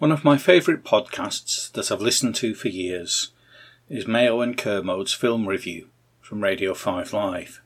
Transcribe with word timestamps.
One 0.00 0.12
of 0.12 0.24
my 0.24 0.38
favourite 0.38 0.82
podcasts 0.82 1.70
that 1.72 1.92
I've 1.92 2.00
listened 2.00 2.34
to 2.36 2.54
for 2.54 2.68
years 2.68 3.32
is 3.90 4.06
Mayo 4.06 4.40
and 4.40 4.56
Kermode's 4.56 5.12
film 5.12 5.46
review 5.46 5.90
from 6.22 6.42
Radio 6.42 6.72
5 6.72 7.12
Live. 7.12 7.60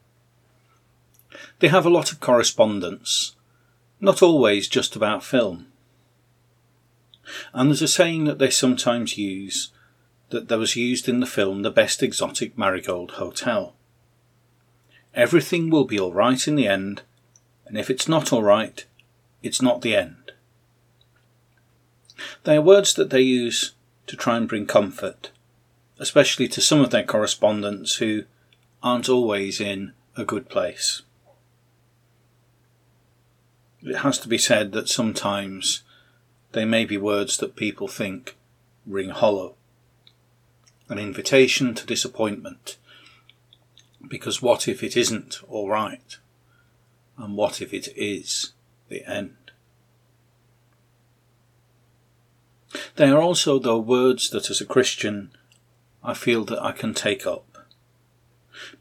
They 1.60 1.68
have 1.68 1.86
a 1.86 1.90
lot 1.90 2.10
of 2.10 2.18
correspondence, 2.18 3.36
not 4.00 4.20
always 4.20 4.66
just 4.66 4.96
about 4.96 5.22
film. 5.22 5.68
And 7.52 7.70
there's 7.70 7.82
a 7.82 7.86
saying 7.86 8.24
that 8.24 8.40
they 8.40 8.50
sometimes 8.50 9.16
use 9.16 9.70
that 10.30 10.48
there 10.48 10.58
was 10.58 10.74
used 10.74 11.08
in 11.08 11.20
the 11.20 11.26
film 11.26 11.62
The 11.62 11.70
Best 11.70 12.02
Exotic 12.02 12.58
Marigold 12.58 13.12
Hotel. 13.12 13.76
Everything 15.14 15.70
will 15.70 15.84
be 15.84 16.00
alright 16.00 16.48
in 16.48 16.56
the 16.56 16.66
end, 16.66 17.02
and 17.64 17.78
if 17.78 17.88
it's 17.88 18.08
not 18.08 18.32
alright, 18.32 18.86
it's 19.40 19.62
not 19.62 19.82
the 19.82 19.94
end. 19.94 20.23
They 22.44 22.56
are 22.56 22.62
words 22.62 22.94
that 22.94 23.10
they 23.10 23.20
use 23.20 23.72
to 24.06 24.16
try 24.16 24.36
and 24.36 24.48
bring 24.48 24.66
comfort, 24.66 25.30
especially 25.98 26.48
to 26.48 26.60
some 26.60 26.80
of 26.80 26.90
their 26.90 27.04
correspondents 27.04 27.96
who 27.96 28.24
aren't 28.82 29.08
always 29.08 29.60
in 29.60 29.92
a 30.16 30.24
good 30.24 30.48
place. 30.48 31.02
It 33.82 33.96
has 33.96 34.18
to 34.20 34.28
be 34.28 34.38
said 34.38 34.72
that 34.72 34.88
sometimes 34.88 35.82
they 36.52 36.64
may 36.64 36.84
be 36.84 36.96
words 36.96 37.36
that 37.38 37.56
people 37.56 37.88
think 37.88 38.36
ring 38.86 39.10
hollow. 39.10 39.56
An 40.88 40.98
invitation 40.98 41.74
to 41.74 41.86
disappointment. 41.86 42.76
Because 44.06 44.40
what 44.40 44.68
if 44.68 44.82
it 44.82 44.96
isn't 44.96 45.40
alright? 45.50 46.18
And 47.16 47.36
what 47.36 47.60
if 47.60 47.72
it 47.72 47.88
is 47.96 48.52
the 48.88 49.04
end? 49.08 49.43
They 52.96 53.08
are 53.08 53.20
also, 53.20 53.58
though, 53.58 53.78
words 53.78 54.30
that 54.30 54.50
as 54.50 54.60
a 54.60 54.66
Christian 54.66 55.30
I 56.02 56.14
feel 56.14 56.44
that 56.44 56.62
I 56.62 56.72
can 56.72 56.92
take 56.92 57.26
up. 57.26 57.66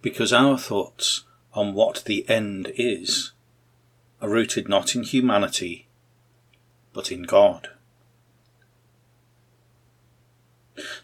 Because 0.02 0.34
our 0.34 0.58
thoughts 0.58 1.24
on 1.54 1.74
what 1.74 2.04
the 2.06 2.28
end 2.30 2.72
is 2.76 3.32
are 4.22 4.30
rooted 4.30 4.68
not 4.68 4.96
in 4.96 5.04
humanity, 5.04 5.88
but 6.94 7.12
in 7.12 7.24
God. 7.24 7.70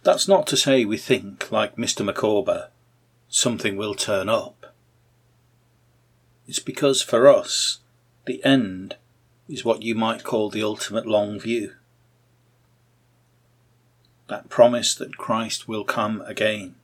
That's 0.03 0.27
not 0.27 0.47
to 0.47 0.57
say 0.57 0.83
we 0.83 0.97
think, 0.97 1.51
like 1.51 1.75
Mr. 1.75 2.05
Micawber, 2.05 2.69
something 3.27 3.77
will 3.77 3.95
turn 3.95 4.27
up. 4.27 4.73
It's 6.47 6.59
because 6.59 7.01
for 7.01 7.27
us, 7.27 7.79
the 8.25 8.43
end 8.43 8.95
is 9.47 9.63
what 9.63 9.83
you 9.83 9.95
might 9.95 10.23
call 10.23 10.49
the 10.49 10.63
ultimate 10.63 11.05
long 11.05 11.39
view. 11.39 11.73
That 14.29 14.49
promise 14.49 14.95
that 14.95 15.17
Christ 15.17 15.67
will 15.67 15.83
come 15.83 16.21
again 16.21 16.75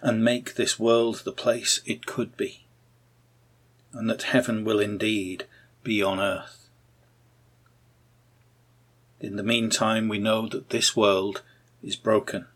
and 0.00 0.24
make 0.24 0.54
this 0.54 0.78
world 0.78 1.22
the 1.24 1.32
place 1.32 1.80
it 1.84 2.06
could 2.06 2.36
be 2.36 2.64
and 3.94 4.10
that 4.10 4.22
heaven 4.24 4.64
will 4.64 4.80
indeed 4.80 5.46
be 5.82 6.02
on 6.02 6.18
earth. 6.18 6.68
In 9.20 9.36
the 9.36 9.42
meantime, 9.42 10.08
we 10.08 10.18
know 10.18 10.48
that 10.48 10.70
this 10.70 10.96
world 10.96 11.42
is 11.82 11.96
broken, 11.96 12.46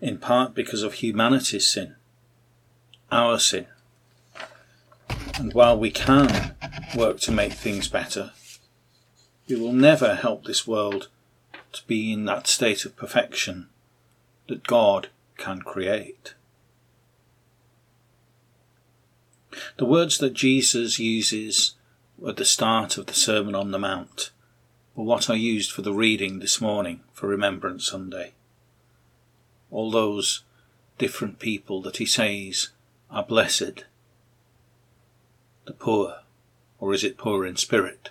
in 0.00 0.18
part 0.18 0.54
because 0.54 0.82
of 0.82 0.94
humanity's 0.94 1.68
sin, 1.68 1.94
our 3.12 3.38
sin. 3.38 3.66
And 5.36 5.52
while 5.52 5.78
we 5.78 5.90
can 5.90 6.54
work 6.96 7.20
to 7.20 7.32
make 7.32 7.52
things 7.52 7.88
better, 7.88 8.32
we 9.48 9.56
will 9.56 9.72
never 9.72 10.14
help 10.14 10.44
this 10.44 10.66
world 10.66 11.08
be 11.86 12.12
in 12.12 12.24
that 12.26 12.46
state 12.46 12.84
of 12.84 12.96
perfection 12.96 13.68
that 14.48 14.66
God 14.66 15.08
can 15.36 15.60
create. 15.60 16.34
The 19.76 19.84
words 19.84 20.18
that 20.18 20.34
Jesus 20.34 20.98
uses 20.98 21.74
at 22.26 22.36
the 22.36 22.44
start 22.44 22.98
of 22.98 23.06
the 23.06 23.14
Sermon 23.14 23.54
on 23.54 23.70
the 23.70 23.78
Mount 23.78 24.30
were 24.94 25.04
what 25.04 25.28
I 25.28 25.34
used 25.34 25.72
for 25.72 25.82
the 25.82 25.92
reading 25.92 26.38
this 26.38 26.60
morning 26.60 27.00
for 27.12 27.26
Remembrance 27.26 27.86
Sunday. 27.86 28.32
All 29.70 29.90
those 29.90 30.42
different 30.98 31.38
people 31.38 31.82
that 31.82 31.96
he 31.96 32.06
says 32.06 32.70
are 33.10 33.24
blessed. 33.24 33.84
The 35.66 35.72
poor, 35.72 36.18
or 36.78 36.94
is 36.94 37.02
it 37.02 37.18
poor 37.18 37.44
in 37.44 37.56
spirit? 37.56 38.10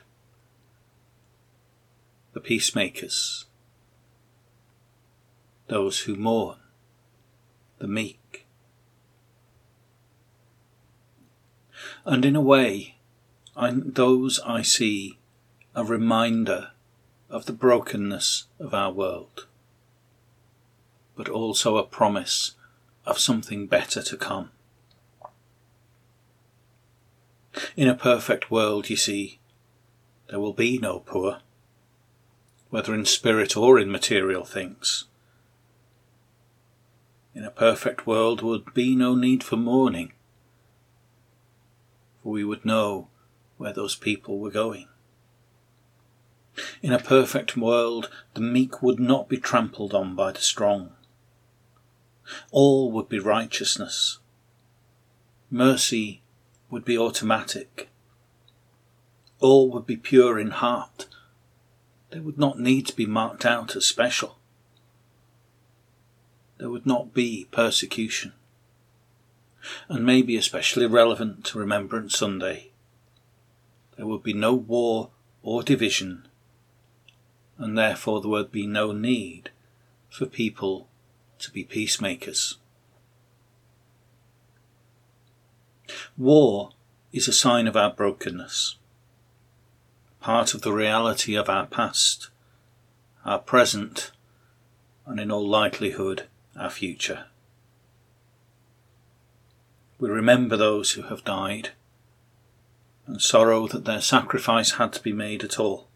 The 2.34 2.42
peacemakers. 2.42 3.46
Those 5.74 6.02
who 6.02 6.16
mourn. 6.16 6.60
The 7.80 7.88
meek 7.88 8.46
And 12.06 12.24
in 12.24 12.36
a 12.36 12.42
way, 12.42 12.98
I, 13.58 13.74
those 13.74 14.40
I 14.46 14.62
see 14.62 15.18
a 15.74 15.84
reminder 15.84 16.74
of 17.28 17.48
the 17.48 17.54
brokenness 17.54 18.46
of 18.60 18.76
our 18.76 18.92
world, 18.92 19.48
but 21.16 21.28
also 21.28 21.78
a 21.78 21.84
promise 21.84 22.54
of 23.04 23.18
something 23.18 23.66
better 23.66 24.04
to 24.04 24.16
come. 24.16 24.52
In 27.76 27.88
a 27.88 27.96
perfect 27.96 28.52
world, 28.52 28.92
you 28.92 28.96
see, 28.96 29.40
there 30.30 30.40
will 30.40 30.54
be 30.54 30.78
no 30.78 31.00
poor, 31.00 31.40
whether 32.70 32.94
in 32.94 33.06
spirit 33.06 33.58
or 33.58 33.80
in 33.80 33.92
material 33.92 34.46
things. 34.46 35.06
In 37.34 37.44
a 37.44 37.52
perfect 37.52 38.06
world 38.06 38.42
would 38.42 38.74
be 38.74 38.96
no 38.96 39.16
need 39.16 39.44
for 39.44 39.58
mourning 39.58 40.14
for 42.24 42.32
we 42.32 42.44
would 42.44 42.64
know 42.64 43.10
where 43.58 43.74
those 43.74 43.96
people 43.96 44.40
were 44.40 44.50
going. 44.50 44.88
In 46.82 46.94
a 46.94 47.00
perfect 47.00 47.58
world, 47.58 48.10
the 48.34 48.42
meek 48.42 48.82
would 48.82 49.00
not 49.00 49.28
be 49.28 49.38
trampled 49.38 49.94
on 49.94 50.16
by 50.16 50.32
the 50.32 50.42
strong. 50.42 50.92
All 52.52 52.92
would 52.92 53.10
be 53.10 53.20
righteousness. 53.20 54.20
Mercy 55.52 56.22
would 56.70 56.86
be 56.86 56.98
automatic. 56.98 57.90
All 59.40 59.70
would 59.72 59.86
be 59.86 59.98
pure 59.98 60.40
in 60.40 60.52
heart. 60.52 61.08
They 62.12 62.20
would 62.20 62.38
not 62.38 62.60
need 62.60 62.88
to 62.88 62.96
be 62.96 63.06
marked 63.06 63.46
out 63.46 63.76
as 63.76 63.86
special. 63.86 64.38
There 66.58 66.70
would 66.70 66.86
not 66.86 67.14
be 67.14 67.48
persecution 67.52 68.34
and 69.88 70.06
may 70.06 70.22
be 70.22 70.36
especially 70.38 70.86
relevant 70.86 71.46
to 71.46 71.60
Remembrance 71.60 72.18
Sunday. 72.18 72.72
There 73.98 74.06
would 74.06 74.24
be 74.24 74.34
no 74.34 74.54
war 74.54 75.12
or 75.42 75.64
division, 75.64 76.28
and 77.58 77.78
therefore 77.78 78.22
there 78.22 78.30
would 78.30 78.52
be 78.52 78.68
no 78.68 78.92
need 78.92 79.52
for 80.10 80.26
people 80.26 80.88
to 81.40 81.52
be 81.52 81.64
peacemakers. 81.64 82.58
War 86.18 86.72
is 87.12 87.28
a 87.28 87.34
sign 87.34 87.68
of 87.68 87.76
our 87.76 87.92
brokenness, 87.92 88.76
part 90.20 90.54
of 90.54 90.62
the 90.62 90.74
reality 90.74 91.36
of 91.36 91.50
our 91.50 91.66
past, 91.66 92.30
our 93.26 93.40
present, 93.40 94.12
and 95.06 95.20
in 95.20 95.32
all 95.32 95.48
likelihood 95.48 96.28
our 96.58 96.70
future. 96.70 97.26
We 100.00 100.10
remember 100.10 100.58
those 100.58 100.92
who 100.92 101.04
have 101.04 101.24
died 101.24 101.70
and 103.08 103.22
sorrow 103.22 103.68
that 103.68 103.86
their 103.86 104.02
sacrifice 104.02 104.74
had 104.74 104.94
to 104.94 105.02
be 105.02 105.14
made 105.14 105.44
at 105.44 105.60
all. 105.60 105.88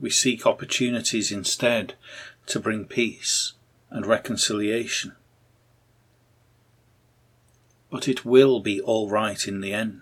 We 0.00 0.10
seek 0.10 0.46
opportunities 0.46 1.30
instead 1.30 1.94
to 2.46 2.60
bring 2.60 2.86
peace 2.86 3.52
and 3.90 4.04
reconciliation. 4.04 5.14
But 7.90 8.08
it 8.08 8.24
will 8.24 8.60
be 8.60 8.80
all 8.80 9.08
right 9.08 9.46
in 9.46 9.60
the 9.60 9.72
end. 9.72 10.00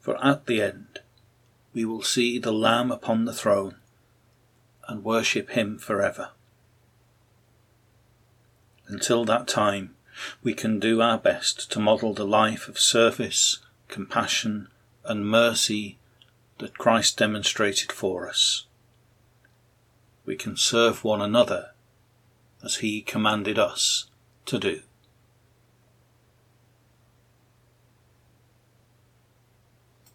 For 0.00 0.22
at 0.24 0.46
the 0.46 0.62
end, 0.62 1.00
we 1.72 1.84
will 1.84 2.02
see 2.02 2.38
the 2.38 2.52
Lamb 2.52 2.90
upon 2.90 3.24
the 3.24 3.34
throne 3.34 3.76
and 4.88 5.04
worship 5.04 5.50
him 5.50 5.78
forever. 5.78 6.30
Until 8.86 9.24
that 9.24 9.48
time, 9.48 9.94
we 10.42 10.54
can 10.54 10.78
do 10.78 11.00
our 11.00 11.18
best 11.18 11.70
to 11.72 11.80
model 11.80 12.14
the 12.14 12.26
life 12.26 12.68
of 12.68 12.78
service, 12.78 13.58
compassion, 13.88 14.68
and 15.04 15.26
mercy 15.26 15.98
that 16.58 16.78
Christ 16.78 17.18
demonstrated 17.18 17.90
for 17.90 18.28
us. 18.28 18.66
We 20.24 20.36
can 20.36 20.56
serve 20.56 21.04
one 21.04 21.20
another 21.20 21.70
as 22.62 22.76
he 22.76 23.02
commanded 23.02 23.58
us 23.58 24.06
to 24.46 24.58
do. 24.58 24.82